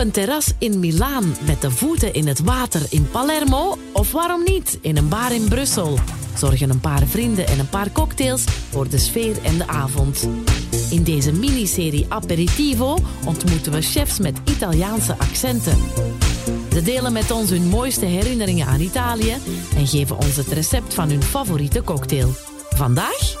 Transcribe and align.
een 0.00 0.10
terras 0.10 0.52
in 0.58 0.78
Milaan 0.78 1.36
met 1.46 1.62
de 1.62 1.70
voeten 1.70 2.12
in 2.12 2.26
het 2.26 2.40
water 2.40 2.82
in 2.88 3.08
Palermo? 3.10 3.76
Of 3.92 4.12
waarom 4.12 4.44
niet 4.44 4.78
in 4.80 4.96
een 4.96 5.08
bar 5.08 5.32
in 5.32 5.48
Brussel? 5.48 5.98
Zorgen 6.36 6.70
een 6.70 6.80
paar 6.80 7.06
vrienden 7.06 7.46
en 7.46 7.58
een 7.58 7.68
paar 7.68 7.92
cocktails 7.92 8.44
voor 8.70 8.88
de 8.88 8.98
sfeer 8.98 9.42
en 9.42 9.58
de 9.58 9.66
avond. 9.66 10.28
In 10.90 11.02
deze 11.02 11.32
miniserie 11.32 12.06
Aperitivo 12.08 12.98
ontmoeten 13.26 13.72
we 13.72 13.82
chefs 13.82 14.18
met 14.18 14.40
Italiaanse 14.44 15.18
accenten. 15.18 15.78
Ze 16.72 16.82
delen 16.82 17.12
met 17.12 17.30
ons 17.30 17.50
hun 17.50 17.68
mooiste 17.68 18.06
herinneringen 18.06 18.66
aan 18.66 18.80
Italië 18.80 19.36
en 19.76 19.86
geven 19.86 20.16
ons 20.16 20.36
het 20.36 20.48
recept 20.48 20.94
van 20.94 21.08
hun 21.08 21.22
favoriete 21.22 21.82
cocktail. 21.82 22.30
Vandaag, 22.70 23.34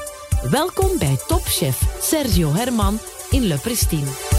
welkom 0.50 0.98
bij 0.98 1.18
topchef 1.26 1.82
Sergio 2.00 2.52
Herman 2.52 2.98
in 3.30 3.46
Le 3.46 3.58
Pristine. 3.58 4.37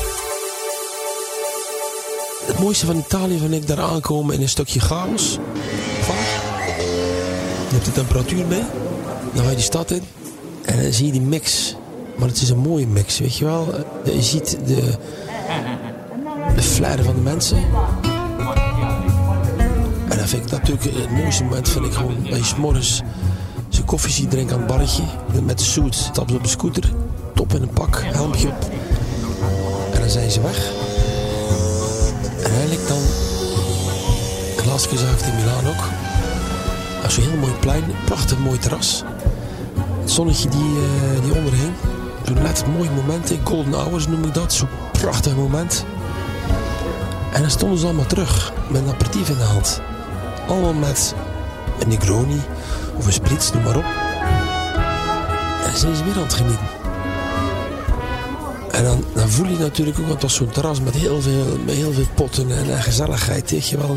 Het 2.45 2.59
mooiste 2.59 2.85
van 2.85 2.97
Italië 2.97 3.39
vind 3.39 3.53
ik 3.53 3.67
daar 3.67 3.81
aankomen 3.81 4.35
in 4.35 4.41
een 4.41 4.49
stukje 4.49 4.79
chaos. 4.79 5.37
Je 7.69 7.75
hebt 7.75 7.85
de 7.85 7.91
temperatuur 7.91 8.45
mee. 8.45 8.63
Dan 9.33 9.43
ga 9.43 9.49
je 9.49 9.55
die 9.55 9.65
stad 9.65 9.91
in. 9.91 10.01
En 10.61 10.83
dan 10.83 10.91
zie 10.91 11.05
je 11.05 11.11
die 11.11 11.21
mix. 11.21 11.75
Maar 12.17 12.27
het 12.27 12.41
is 12.41 12.49
een 12.49 12.57
mooie 12.57 12.87
mix, 12.87 13.19
weet 13.19 13.37
je 13.37 13.45
wel. 13.45 13.73
Je 14.03 14.21
ziet 14.21 14.57
de, 14.65 14.93
de 16.55 17.03
van 17.03 17.15
de 17.15 17.21
mensen. 17.21 17.57
En 20.09 20.17
dan 20.17 20.27
vind 20.27 20.45
ik 20.45 20.51
natuurlijk 20.51 20.83
het 20.83 21.11
mooiste 21.11 21.43
moment 21.43 21.69
vind 21.69 21.85
ik 21.85 21.93
gewoon 21.93 22.23
dat 22.29 22.37
je 22.37 22.43
s'morgens 22.43 23.01
zijn 23.69 23.85
koffie 23.85 24.11
ziet 24.11 24.29
drinken 24.29 24.53
aan 24.53 24.61
het 24.61 24.71
barretje. 24.71 25.03
Met 25.43 25.57
de 25.57 25.63
suit, 25.63 25.95
stappen 25.95 26.29
ze 26.29 26.35
op 26.35 26.43
de 26.43 26.49
scooter. 26.49 26.93
Top 27.35 27.53
in 27.53 27.61
een 27.61 27.73
pak, 27.73 28.01
helmpje 28.03 28.47
op. 28.47 28.69
En 29.93 29.99
dan 29.99 30.09
zijn 30.09 30.31
ze 30.31 30.41
weg. 30.41 30.88
Het 34.97 35.21
in 35.21 35.35
Milaan 35.35 35.67
ook. 35.67 35.83
Dat 37.01 37.11
is 37.11 37.17
een 37.17 37.23
heel 37.23 37.37
mooi 37.39 37.53
plein, 37.59 37.83
prachtig 38.05 38.37
mooi 38.37 38.59
terras. 38.59 39.03
Het 40.01 40.11
zonnetje 40.11 40.49
die, 40.49 40.71
uh, 40.71 41.23
die 41.23 41.35
onderhing. 41.35 41.71
Zo'n 42.25 42.41
net 42.41 42.65
mooi 42.77 42.89
moment, 42.89 43.33
golden 43.43 43.73
hours 43.73 44.07
noem 44.07 44.23
ik 44.23 44.33
dat. 44.33 44.53
Zo'n 44.53 44.67
prachtig 44.91 45.35
moment. 45.35 45.85
En 47.33 47.41
dan 47.41 47.51
stonden 47.51 47.79
ze 47.79 47.85
allemaal 47.85 48.05
terug 48.05 48.53
met 48.67 48.81
een 48.81 48.89
aperitief 48.89 49.29
in 49.29 49.37
de 49.37 49.43
hand. 49.43 49.81
Allemaal 50.47 50.73
met 50.73 51.13
een 51.79 51.87
Negroni 51.87 52.41
of 52.97 53.05
een 53.05 53.13
Spritz, 53.13 53.51
noem 53.51 53.63
maar 53.63 53.77
op. 53.77 53.85
En 55.65 55.77
zijn 55.77 55.95
ze 55.95 56.03
weer 56.03 56.15
aan 56.15 56.21
het 56.21 56.33
genieten. 56.33 56.78
En 58.79 58.85
dan, 58.85 59.29
voel 59.29 59.47
je 59.47 59.57
natuurlijk 59.57 59.99
ook, 59.99 60.07
want 60.07 60.21
was 60.21 60.35
zo'n 60.35 60.49
terras 60.49 60.81
met 60.81 60.95
heel 60.95 61.21
veel, 61.21 61.57
met 61.65 61.75
heel 61.75 61.91
veel 61.91 62.07
potten 62.15 62.51
en, 62.51 62.81
gezelligheid, 62.81 63.51
weet 63.51 63.67
je 63.67 63.77
wel. 63.77 63.95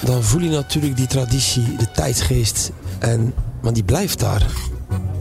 Dan 0.00 0.22
voel 0.22 0.40
je 0.40 0.50
natuurlijk 0.50 0.96
die 0.96 1.06
traditie, 1.06 1.76
de 1.76 1.90
tijdgeest. 1.90 2.70
En, 2.98 3.34
maar 3.62 3.72
die 3.72 3.84
blijft 3.84 4.20
daar. 4.20 4.46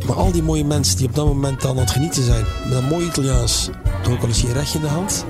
Maar 0.07 0.15
al 0.15 0.31
die 0.31 0.43
mooie 0.43 0.65
mensen 0.65 0.97
die 0.97 1.07
op 1.07 1.15
dat 1.15 1.25
moment 1.25 1.61
dan 1.61 1.71
aan 1.71 1.77
het 1.77 1.91
genieten 1.91 2.23
zijn, 2.23 2.45
met 2.69 2.77
een 2.77 2.87
mooi 2.87 3.05
Italiaans, 3.05 3.69
toch 4.01 4.13
ook 4.13 4.21
al 4.21 4.27
een 4.27 4.35
sigaretje 4.35 4.77
in 4.77 4.83
de 4.83 4.89
hand. 4.89 5.25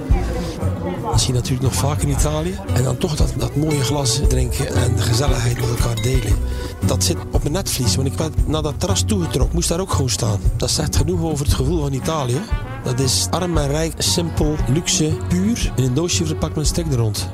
Dat 1.13 1.21
zie 1.21 1.33
je 1.33 1.39
natuurlijk 1.39 1.63
nog 1.63 1.75
vaak 1.75 2.01
in 2.01 2.09
Italië. 2.09 2.59
En 2.73 2.83
dan 2.83 2.97
toch 2.97 3.15
dat, 3.15 3.33
dat 3.37 3.55
mooie 3.55 3.83
glas 3.83 4.19
drinken 4.27 4.73
en 4.73 4.95
de 4.95 5.01
gezelligheid 5.01 5.59
met 5.59 5.69
elkaar 5.69 5.95
delen. 5.95 6.37
Dat 6.85 7.03
zit 7.03 7.17
op 7.31 7.41
mijn 7.41 7.53
netvlies. 7.53 7.95
Want 7.95 8.07
ik 8.07 8.15
ben 8.15 8.33
naar 8.45 8.61
dat 8.61 8.73
terras 8.77 9.01
toegetrokken, 9.01 9.55
moest 9.55 9.69
daar 9.69 9.79
ook 9.79 9.91
gewoon 9.91 10.09
staan. 10.09 10.39
Dat 10.57 10.71
zegt 10.71 10.95
genoeg 10.95 11.21
over 11.21 11.45
het 11.45 11.53
gevoel 11.53 11.81
van 11.81 11.93
Italië. 11.93 12.41
Dat 12.83 12.99
is 12.99 13.27
arm 13.29 13.57
en 13.57 13.67
rijk, 13.67 13.93
simpel, 13.97 14.55
luxe, 14.67 15.17
puur. 15.27 15.73
In 15.75 15.83
een 15.83 15.93
doosje 15.93 16.25
verpakt 16.25 16.55
met 16.55 16.63
een 16.63 16.69
stek 16.69 16.91
er 16.91 16.97
rond. 16.97 17.29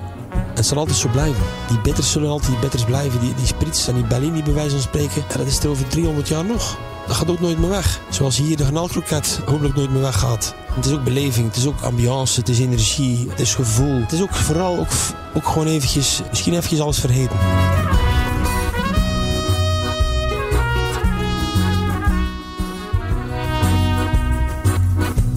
Het 0.60 0.68
zal 0.68 0.78
altijd 0.78 0.98
zo 0.98 1.10
blijven. 1.10 1.44
Die 1.68 1.80
bitters 1.80 2.12
zullen 2.12 2.30
altijd 2.30 2.52
die 2.52 2.60
bitters 2.60 2.84
blijven. 2.84 3.20
Die, 3.20 3.34
die 3.34 3.46
spritz 3.46 3.88
en 3.88 3.94
die 3.94 4.04
Bellini 4.04 4.44
bij 4.44 4.54
wijze 4.54 4.70
van 4.70 4.80
spreken. 4.80 5.22
En 5.30 5.38
dat 5.38 5.48
is 5.48 5.60
er 5.60 5.70
over 5.70 5.88
300 5.88 6.28
jaar 6.28 6.46
nog. 6.46 6.78
Dat 7.08 7.16
gaat 7.16 7.30
ook 7.30 7.40
nooit 7.40 7.60
meer 7.60 7.70
weg. 7.70 8.00
Zoals 8.10 8.38
hier 8.38 8.58
de 8.58 8.64
kanaalkroket 8.64 9.42
hopelijk 9.46 9.76
nooit 9.76 9.92
meer 9.92 10.02
weggaat. 10.02 10.56
Het 10.74 10.86
is 10.86 10.92
ook 10.92 11.04
beleving, 11.04 11.48
het 11.48 11.56
is 11.56 11.66
ook 11.66 11.82
ambiance, 11.82 12.40
het 12.40 12.50
is 12.50 12.60
energie, 12.60 13.30
het 13.30 13.40
is 13.40 13.56
gevoel. 13.56 14.02
Het 14.02 14.12
is 14.12 14.22
ook 14.22 14.34
vooral 14.34 14.78
ook, 14.78 14.92
ook 15.34 15.48
gewoon 15.48 15.68
eventjes, 15.68 16.22
misschien 16.30 16.54
eventjes 16.54 16.80
alles 16.80 17.00
vergeten. 17.00 17.38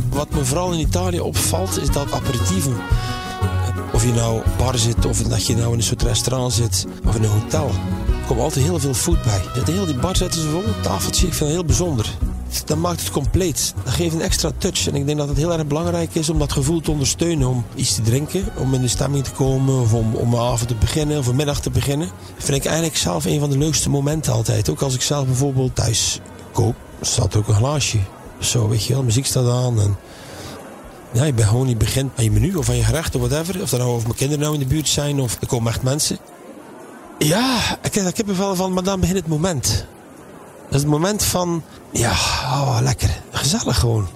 Wat 0.08 0.30
me 0.30 0.44
vooral 0.44 0.72
in 0.72 0.78
Italië 0.78 1.20
opvalt, 1.20 1.80
is 1.80 1.90
dat 1.90 2.12
aperitieven 2.12 2.76
of 4.02 4.08
je 4.08 4.14
nou 4.14 4.42
bar 4.58 4.78
zit, 4.78 5.06
of 5.06 5.22
dat 5.22 5.46
je 5.46 5.56
nou 5.56 5.72
in 5.72 5.78
een 5.78 5.82
soort 5.82 6.02
restaurant 6.02 6.52
zit, 6.52 6.86
of 7.06 7.16
in 7.16 7.22
een 7.22 7.30
hotel. 7.30 7.66
Er 7.66 8.26
komt 8.26 8.40
altijd 8.40 8.64
heel 8.64 8.78
veel 8.78 8.94
food 8.94 9.22
bij. 9.22 9.42
De 9.64 9.84
die 9.86 9.94
bar 9.94 10.16
zetten 10.16 10.40
ze 10.40 10.48
vol, 10.48 10.62
tafeltje, 10.82 11.26
ik 11.26 11.32
vind 11.32 11.44
het 11.44 11.58
heel 11.58 11.64
bijzonder. 11.64 12.06
Dat 12.64 12.78
maakt 12.78 13.00
het 13.00 13.10
compleet. 13.10 13.74
Dat 13.84 13.92
geeft 13.92 14.14
een 14.14 14.20
extra 14.20 14.50
touch. 14.58 14.88
En 14.88 14.94
ik 14.94 15.06
denk 15.06 15.18
dat 15.18 15.28
het 15.28 15.36
heel 15.36 15.52
erg 15.52 15.66
belangrijk 15.66 16.14
is 16.14 16.30
om 16.30 16.38
dat 16.38 16.52
gevoel 16.52 16.80
te 16.80 16.90
ondersteunen. 16.90 17.48
Om 17.48 17.64
iets 17.74 17.94
te 17.94 18.02
drinken, 18.02 18.44
om 18.56 18.74
in 18.74 18.80
de 18.80 18.88
stemming 18.88 19.24
te 19.24 19.30
komen, 19.30 19.80
of 19.80 19.92
om, 19.94 20.14
om 20.14 20.34
een 20.34 20.40
avond 20.40 20.68
te 20.68 20.74
beginnen, 20.74 21.18
of 21.18 21.26
een 21.26 21.36
middag 21.36 21.60
te 21.60 21.70
beginnen. 21.70 22.08
Dat 22.36 22.44
vind 22.44 22.56
ik 22.56 22.64
eigenlijk 22.64 22.96
zelf 22.96 23.24
een 23.24 23.40
van 23.40 23.50
de 23.50 23.58
leukste 23.58 23.90
momenten 23.90 24.32
altijd. 24.32 24.70
Ook 24.70 24.82
als 24.82 24.94
ik 24.94 25.02
zelf 25.02 25.26
bijvoorbeeld 25.26 25.74
thuis 25.74 26.20
kook, 26.52 26.74
staat 27.00 27.32
er 27.32 27.38
ook 27.38 27.48
een 27.48 27.54
glaasje. 27.54 27.98
Zo, 28.38 28.68
weet 28.68 28.84
je 28.84 28.92
wel, 28.92 29.02
muziek 29.02 29.26
staat 29.26 29.48
aan 29.48 29.80
en 29.80 29.96
ja, 31.12 31.24
je, 31.24 31.32
bent 31.32 31.48
gewoon, 31.48 31.68
je 31.68 31.76
begint 31.76 32.10
aan 32.16 32.24
je 32.24 32.30
menu 32.30 32.54
of 32.54 32.68
aan 32.68 32.76
je 32.76 32.84
gerecht 32.84 33.14
of 33.14 33.28
whatever. 33.28 33.62
Of 33.62 33.70
dat 33.70 33.80
nou 33.80 33.94
of 33.94 34.02
mijn 34.02 34.14
kinderen 34.14 34.42
nou 34.42 34.54
in 34.54 34.60
de 34.60 34.66
buurt 34.66 34.88
zijn 34.88 35.20
of 35.20 35.36
er 35.40 35.46
komen 35.46 35.72
echt 35.72 35.82
mensen. 35.82 36.18
Ja, 37.18 37.78
ik 37.82 37.94
heb, 37.94 38.06
ik 38.06 38.16
heb 38.16 38.28
er 38.28 38.36
wel 38.36 38.54
van, 38.54 38.72
maar 38.72 38.82
dan 38.82 39.00
begint 39.00 39.18
het 39.18 39.28
moment. 39.28 39.86
Dat 40.64 40.74
is 40.74 40.80
het 40.80 40.90
moment 40.90 41.22
van, 41.22 41.62
ja, 41.92 42.10
oh, 42.10 42.78
lekker. 42.82 43.20
Gezellig 43.30 43.78
gewoon. 43.78 44.08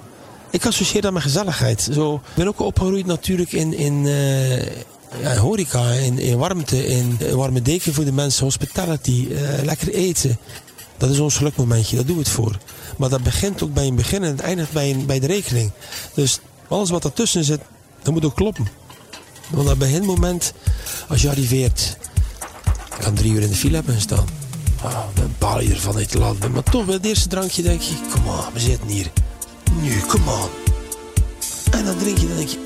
Ik 0.51 0.67
associeer 0.67 1.03
dat 1.03 1.13
met 1.13 1.23
gezelligheid. 1.23 1.89
Zo, 1.93 2.15
ik 2.15 2.35
ben 2.35 2.49
ook 2.49 2.61
opgegroeid 2.61 3.07
natuurlijk 3.07 3.53
in, 3.53 3.75
in 3.75 4.05
uh, 4.05 4.63
ja, 5.21 5.37
horeca, 5.37 5.91
in, 5.91 6.19
in 6.19 6.39
warmte, 6.39 6.87
in 6.87 7.19
warme 7.35 7.63
deken 7.63 7.95
voor 7.95 8.05
de 8.05 8.13
mensen, 8.13 8.45
hospitality, 8.45 9.27
uh, 9.31 9.39
lekker 9.63 9.95
eten. 9.95 10.39
Dat 10.97 11.11
is 11.11 11.19
ons 11.19 11.37
gelukmomentje, 11.37 11.97
daar 11.97 12.05
doen 12.05 12.17
we 12.17 12.23
het 12.23 12.31
voor. 12.31 12.59
Maar 12.97 13.09
dat 13.09 13.23
begint 13.23 13.63
ook 13.63 13.75
bij 13.75 13.87
een 13.87 13.95
begin 13.95 14.23
en 14.23 14.31
het 14.31 14.41
eindigt 14.41 14.73
bij, 14.73 14.91
een, 14.91 15.07
bij 15.07 15.21
de 15.21 15.27
rekening. 15.27 15.71
Dus 16.15 16.41
alles 16.69 16.91
wat 16.91 17.05
ertussen 17.05 17.45
zit, 17.45 17.61
dat 18.03 18.13
moet 18.15 18.25
ook 18.25 18.35
kloppen. 18.35 18.69
Want 19.51 19.67
dat 19.67 19.79
beginmoment, 19.79 20.53
als 21.09 21.23
je 21.23 21.29
arriveert, 21.29 21.97
ik 22.97 23.01
kan 23.01 23.15
drie 23.15 23.33
uur 23.33 23.43
in 23.43 23.49
de 23.49 23.55
file 23.55 23.75
hebben 23.75 23.95
gestaan. 23.95 24.27
Oh, 24.85 25.05
een 25.15 25.35
paar 25.39 25.65
uur 25.65 25.77
vanuit 25.77 26.13
het 26.13 26.21
land. 26.21 26.53
Maar 26.53 26.63
toch 26.63 26.85
bij 26.85 26.95
het 26.95 27.05
eerste 27.05 27.29
drankje 27.29 27.63
denk 27.63 27.81
je, 27.81 27.95
kom 28.13 28.27
on, 28.27 28.53
we 28.53 28.61
zitten 28.61 28.89
hier. 28.89 29.11
Nu, 29.81 30.01
kom 30.01 30.29
on. 30.29 30.49
En 31.71 31.85
dan 31.85 31.97
drink 31.99 32.19
je, 32.19 32.29
dan 32.29 32.37
denk 32.37 32.49
je, 32.49 32.59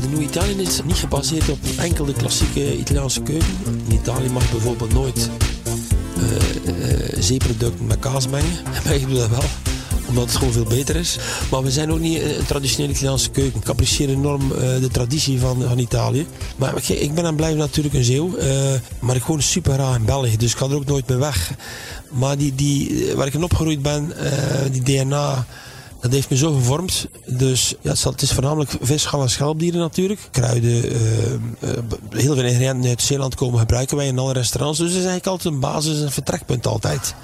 De 0.00 0.06
Nieuwe 0.08 0.22
Italië 0.22 0.60
is 0.60 0.80
niet 0.84 0.96
gebaseerd 0.96 1.48
op 1.48 1.58
enkel 1.78 2.04
de 2.04 2.12
klassieke 2.12 2.78
Italiaanse 2.78 3.22
keuken. 3.22 3.48
In 3.86 3.94
Italië 3.94 4.28
mag 4.28 4.42
je 4.42 4.50
bijvoorbeeld 4.50 4.92
nooit 4.92 5.30
uh, 6.16 6.22
uh, 6.24 7.22
zeeproducten 7.22 7.86
met 7.86 7.98
kaas 7.98 8.28
mengen. 8.28 8.52
Maar 8.84 8.94
ik 8.94 9.08
doe 9.08 9.18
dat 9.18 9.28
wel 9.28 9.44
omdat 10.08 10.24
het 10.24 10.36
gewoon 10.36 10.52
veel 10.52 10.64
beter 10.64 10.96
is. 10.96 11.18
Maar 11.50 11.62
we 11.62 11.70
zijn 11.70 11.92
ook 11.92 11.98
niet 11.98 12.22
een 12.22 12.46
traditionele 12.46 12.92
Italiaanse 12.92 13.30
keuken. 13.30 13.60
Ik 13.60 13.68
apprecieer 13.68 14.08
enorm 14.08 14.48
de 14.58 14.88
traditie 14.92 15.40
van, 15.40 15.62
van 15.62 15.78
Italië. 15.78 16.26
Maar 16.56 16.76
ik, 16.76 16.88
ik 16.88 17.14
ben 17.14 17.24
en 17.24 17.36
blijf 17.36 17.56
natuurlijk 17.56 17.94
een 17.94 18.04
Zeeuw. 18.04 18.36
Maar 18.98 19.16
ik 19.16 19.22
woon 19.22 19.42
super 19.42 19.76
raar 19.76 19.94
in 19.94 20.04
België, 20.04 20.36
dus 20.36 20.52
ik 20.52 20.58
ga 20.58 20.66
er 20.66 20.74
ook 20.74 20.86
nooit 20.86 21.08
meer 21.08 21.18
weg. 21.18 21.52
Maar 22.08 22.38
die, 22.38 22.54
die, 22.54 23.12
waar 23.14 23.26
ik 23.26 23.34
in 23.34 23.44
opgegroeid 23.44 23.82
ben, 23.82 24.12
die 24.72 24.82
DNA... 24.82 25.46
Dat 26.00 26.12
heeft 26.12 26.30
me 26.30 26.36
zo 26.36 26.52
gevormd. 26.52 27.06
Dus 27.26 27.74
ja, 27.80 27.94
het 28.02 28.22
is 28.22 28.32
voornamelijk 28.32 28.76
vis, 28.80 29.04
gal 29.04 29.22
en 29.22 29.30
schelpdieren 29.30 29.80
natuurlijk. 29.80 30.20
Kruiden, 30.30 30.92
uh, 30.92 31.32
uh, 31.32 31.38
heel 32.10 32.34
veel 32.34 32.44
ingrediënten 32.44 32.88
uit 32.88 33.02
Zeeland 33.02 33.34
komen 33.34 33.58
gebruiken 33.58 33.96
wij 33.96 34.06
in 34.06 34.18
alle 34.18 34.32
restaurants. 34.32 34.78
Dus 34.78 34.88
dat 34.88 34.98
is 34.98 35.04
eigenlijk 35.06 35.26
altijd 35.26 35.54
een 35.54 35.60
basis, 35.60 36.00
een 36.00 36.10
vertrekpunt 36.10 36.66
altijd. 36.66 37.14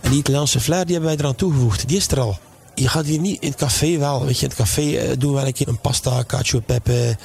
En 0.00 0.10
die 0.10 0.18
Italiaanse 0.18 0.60
flair 0.60 0.84
die 0.84 0.92
hebben 0.94 1.10
wij 1.10 1.20
eraan 1.20 1.34
toegevoegd. 1.34 1.88
Die 1.88 1.96
is 1.96 2.08
er 2.08 2.20
al. 2.20 2.38
Je 2.74 2.88
gaat 2.88 3.04
hier 3.04 3.18
niet 3.18 3.42
in 3.42 3.48
het 3.48 3.58
café 3.58 3.98
wel. 3.98 4.24
Weet 4.24 4.38
je, 4.38 4.42
in 4.42 4.48
het 4.48 4.58
café 4.58 4.82
uh, 4.82 5.12
doen 5.18 5.34
we 5.34 5.40
een 5.40 5.52
keer 5.52 5.68
een 5.68 5.80
pasta, 5.80 6.24
cacio 6.26 6.60
pepe. 6.60 7.16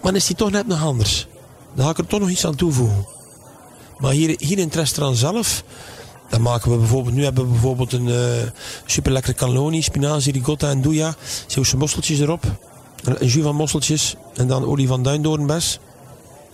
Maar 0.00 0.12
dan 0.12 0.16
is 0.16 0.26
die 0.26 0.36
toch 0.36 0.50
net 0.50 0.66
nog 0.66 0.82
anders. 0.82 1.26
Dan 1.74 1.84
ga 1.84 1.90
ik 1.90 1.98
er 1.98 2.06
toch 2.06 2.20
nog 2.20 2.28
iets 2.28 2.46
aan 2.46 2.54
toevoegen. 2.54 3.06
Maar 3.98 4.12
hier, 4.12 4.34
hier 4.38 4.58
in 4.58 4.64
het 4.64 4.74
restaurant 4.74 5.18
zelf 5.18 5.64
dan 6.30 6.42
maken 6.42 6.70
we 6.70 6.76
bijvoorbeeld, 6.76 7.14
nu 7.14 7.24
hebben 7.24 7.44
we 7.44 7.50
bijvoorbeeld 7.50 7.92
een 7.92 8.06
uh, 8.06 8.16
super 8.86 9.12
lekkere 9.12 9.34
cannelloni, 9.34 9.82
spinazie, 9.82 10.32
ricotta 10.32 10.70
en 10.70 10.82
douja. 10.82 11.14
Zeeuwse 11.46 11.76
mosseltjes 11.76 12.20
erop. 12.20 12.44
Een 13.04 13.26
jus 13.26 13.42
van 13.42 13.54
mosseltjes 13.54 14.14
en 14.34 14.46
dan 14.46 14.64
olie 14.64 14.88
van 14.88 15.02
duindoornbes. 15.02 15.78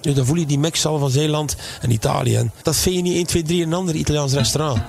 Dus 0.01 0.15
dan 0.15 0.27
voel 0.27 0.37
je 0.37 0.47
die 0.47 0.59
mix 0.59 0.87
al 0.87 0.99
van 0.99 1.11
Zeeland 1.11 1.57
en 1.81 1.91
Italië. 1.91 2.37
En 2.37 2.53
dat 2.63 2.77
vind 2.77 2.97
je 2.97 3.03
niet 3.03 3.15
1, 3.15 3.27
2, 3.27 3.43
3 3.43 3.61
in 3.61 3.67
een 3.67 3.75
ander 3.75 3.95
Italiaans 3.95 4.33
restaurant. 4.33 4.81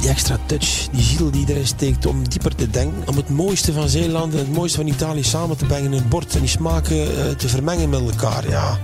die 0.00 0.08
extra 0.08 0.38
touch, 0.46 0.88
die 0.92 1.02
ziel 1.02 1.30
die 1.30 1.48
erin 1.48 1.66
steekt 1.66 2.06
om 2.06 2.28
dieper 2.28 2.54
te 2.54 2.70
denken. 2.70 3.08
Om 3.08 3.16
het 3.16 3.28
mooiste 3.28 3.72
van 3.72 3.88
Zeeland 3.88 4.32
en 4.32 4.38
het 4.38 4.52
mooiste 4.52 4.78
van 4.78 4.86
Italië 4.86 5.24
samen 5.24 5.56
te 5.56 5.64
brengen 5.64 5.92
in 5.92 5.98
een 5.98 6.08
bord. 6.08 6.34
En 6.34 6.40
die 6.40 6.48
smaken 6.48 6.96
uh, 6.96 7.28
te 7.36 7.48
vermengen 7.48 7.88
met 7.88 8.00
elkaar. 8.00 8.48
Ja. 8.48 8.78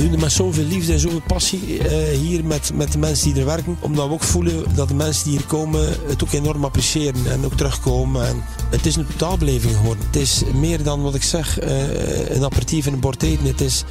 We 0.00 0.06
doen 0.06 0.14
het 0.14 0.24
met 0.24 0.32
zoveel 0.32 0.64
liefde 0.64 0.92
en 0.92 1.00
zoveel 1.00 1.22
passie 1.26 1.78
uh, 1.78 2.18
hier 2.18 2.44
met, 2.44 2.70
met 2.74 2.92
de 2.92 2.98
mensen 2.98 3.32
die 3.32 3.40
er 3.40 3.46
werken. 3.46 3.76
Omdat 3.80 4.06
we 4.06 4.12
ook 4.12 4.22
voelen 4.22 4.64
dat 4.74 4.88
de 4.88 4.94
mensen 4.94 5.24
die 5.24 5.36
hier 5.36 5.46
komen 5.46 5.88
het 6.06 6.22
ook 6.22 6.32
enorm 6.32 6.64
appreciëren 6.64 7.30
en 7.30 7.44
ook 7.44 7.54
terugkomen. 7.54 8.26
En 8.26 8.42
het 8.70 8.86
is 8.86 8.96
een 8.96 9.06
totaalbeleving 9.06 9.76
geworden. 9.76 10.04
Het 10.06 10.16
is 10.16 10.42
meer 10.54 10.82
dan 10.82 11.02
wat 11.02 11.14
ik 11.14 11.22
zeg, 11.22 11.62
uh, 11.62 12.30
een 12.30 12.44
aperitief 12.44 12.86
en 12.86 12.92
een 12.92 13.00
bord 13.00 13.22
eten. 13.22 13.46
Het 13.46 13.60
is 13.60 13.84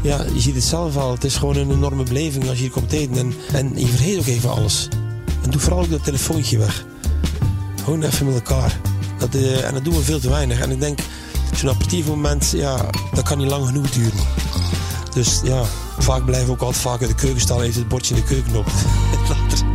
ja, 0.00 0.24
je 0.34 0.40
ziet 0.40 0.54
het 0.54 0.64
zelf 0.64 0.96
al. 0.96 1.12
Het 1.12 1.24
is 1.24 1.36
gewoon 1.36 1.56
een 1.56 1.70
enorme 1.70 2.02
beleving 2.02 2.48
als 2.48 2.56
je 2.56 2.62
hier 2.62 2.72
komt 2.72 2.92
eten. 2.92 3.16
En, 3.16 3.34
en 3.52 3.72
je 3.78 3.86
vergeet 3.86 4.18
ook 4.18 4.26
even 4.26 4.50
alles. 4.50 4.88
En 5.42 5.50
doe 5.50 5.60
vooral 5.60 5.80
ook 5.80 5.90
dat 5.90 6.04
telefoontje 6.04 6.58
weg. 6.58 6.84
Gewoon 7.84 8.02
even 8.02 8.26
met 8.26 8.34
elkaar. 8.34 8.80
Dat, 9.18 9.34
uh, 9.34 9.64
en 9.64 9.74
dat 9.74 9.84
doen 9.84 9.94
we 9.94 10.02
veel 10.02 10.20
te 10.20 10.28
weinig. 10.28 10.60
En 10.60 10.70
ik 10.70 10.80
denk, 10.80 10.98
zo'n 11.54 11.68
aperitief 11.68 12.06
moment, 12.06 12.52
ja, 12.56 12.90
dat 13.14 13.24
kan 13.24 13.38
niet 13.38 13.50
lang 13.50 13.66
genoeg 13.66 13.90
duren. 13.90 14.41
Dus 15.12 15.40
ja, 15.44 15.62
vaak 15.98 16.24
blijven 16.24 16.46
we 16.46 16.52
ook 16.52 16.60
altijd 16.60 16.82
vaak 16.82 17.00
in 17.00 17.08
de 17.08 17.14
keuken 17.14 17.40
staan. 17.40 17.62
Het 17.62 17.88
bordje 17.88 18.14
in 18.14 18.20
de 18.20 18.26
keuken 18.26 18.56
op. 18.56 18.66
Later. 19.28 19.66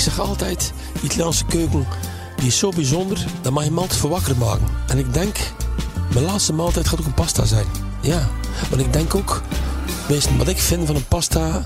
Ik 0.00 0.06
zeg 0.06 0.20
altijd, 0.20 0.72
de 0.92 1.00
Italiaanse 1.00 1.44
keuken 1.44 1.86
die 2.36 2.46
is 2.46 2.58
zo 2.58 2.70
bijzonder, 2.70 3.26
dat 3.42 3.52
mag 3.52 3.64
je 3.64 3.86
voor 3.88 4.10
wakker 4.10 4.36
maken. 4.36 4.66
En 4.86 4.98
ik 4.98 5.14
denk, 5.14 5.38
mijn 6.12 6.24
laatste 6.24 6.52
maaltijd 6.52 6.88
gaat 6.88 7.00
ook 7.00 7.06
een 7.06 7.14
pasta 7.14 7.44
zijn. 7.44 7.66
Ja, 8.00 8.28
want 8.70 8.82
ik 8.82 8.92
denk 8.92 9.14
ook, 9.14 9.42
wat 10.10 10.48
ik 10.48 10.58
vind 10.58 10.86
van 10.86 10.96
een 10.96 11.06
pasta, 11.06 11.62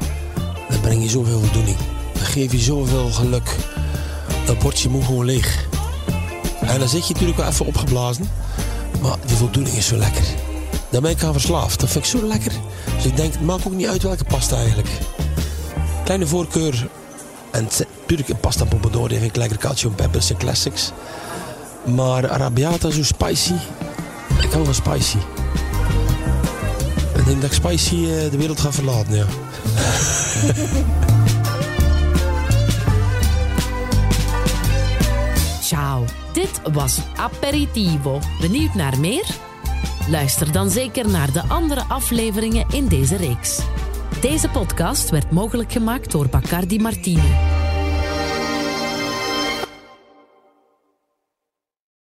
dan 0.68 0.80
breng 0.80 1.02
je 1.02 1.08
zoveel 1.08 1.40
voldoening. 1.40 1.76
Dan 2.12 2.24
geef 2.24 2.52
je 2.52 2.58
zoveel 2.58 3.10
geluk. 3.10 3.56
Dat 4.46 4.58
bordje 4.58 4.88
moet 4.88 5.04
gewoon 5.04 5.24
leeg. 5.24 5.66
En 6.60 6.78
dan 6.78 6.88
zit 6.88 7.06
je 7.06 7.12
natuurlijk 7.12 7.38
wel 7.38 7.48
even 7.48 7.66
opgeblazen, 7.66 8.28
maar 9.02 9.16
die 9.26 9.36
voldoening 9.36 9.76
is 9.76 9.86
zo 9.86 9.96
lekker. 9.96 10.24
Daar 10.90 11.00
ben 11.00 11.10
ik 11.10 11.22
aan 11.22 11.32
verslaafd. 11.32 11.80
Dat 11.80 11.90
vind 11.90 12.04
ik 12.04 12.10
zo 12.10 12.26
lekker. 12.26 12.52
Dus 12.96 13.04
ik 13.04 13.16
denk, 13.16 13.32
het 13.32 13.42
maakt 13.42 13.66
ook 13.66 13.72
niet 13.72 13.86
uit 13.86 14.02
welke 14.02 14.24
pasta 14.24 14.56
eigenlijk. 14.56 14.88
Kleine 16.04 16.26
voorkeur 16.26 16.88
en 17.50 17.68
natuurlijk 18.00 18.28
een 18.28 18.40
pasta 18.40 18.64
pomodoro 18.64 19.06
vind 19.06 19.22
ik 19.22 19.36
lekker. 19.36 19.58
Calcio 19.58 19.90
peppers 19.90 20.30
en 20.30 20.36
classics. 20.36 20.92
Maar 21.84 22.28
arrabbiata 22.28 22.90
zo 22.90 23.02
spicy. 23.02 23.54
Ik 24.40 24.52
hou 24.52 24.64
van 24.64 24.74
spicy. 24.74 25.18
Ik 27.24 27.30
denk 27.30 27.42
dat 27.42 27.50
ik 27.50 27.56
spicy 27.56 27.94
uh, 27.94 28.30
de 28.30 28.36
wereld 28.36 28.60
ga 28.60 28.72
verlaten, 28.72 29.16
ja. 29.16 29.24
Ciao, 35.62 36.04
dit 36.32 36.60
was 36.72 36.98
Aperitivo. 37.16 38.20
Benieuwd 38.40 38.74
naar 38.74 39.00
meer? 39.00 39.24
Luister 40.08 40.52
dan 40.52 40.70
zeker 40.70 41.08
naar 41.08 41.32
de 41.32 41.42
andere 41.48 41.82
afleveringen 41.88 42.66
in 42.72 42.88
deze 42.88 43.16
reeks. 43.16 43.60
Deze 44.20 44.48
podcast 44.48 45.10
werd 45.10 45.30
mogelijk 45.30 45.72
gemaakt 45.72 46.10
door 46.10 46.28
Bacardi 46.28 46.78
Martini. 46.78 47.62